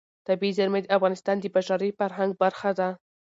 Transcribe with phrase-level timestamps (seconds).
[0.27, 2.89] طبیعي زیرمې د افغانستان د بشري فرهنګ برخه ده.